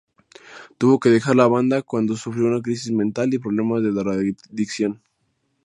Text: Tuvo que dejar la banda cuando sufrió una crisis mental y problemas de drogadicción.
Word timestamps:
Tuvo 0.79 0.99
que 0.99 1.09
dejar 1.11 1.35
la 1.35 1.47
banda 1.47 1.83
cuando 1.83 2.17
sufrió 2.17 2.45
una 2.47 2.59
crisis 2.63 2.91
mental 2.91 3.31
y 3.35 3.37
problemas 3.37 3.83
de 3.83 3.91
drogadicción. 3.91 4.99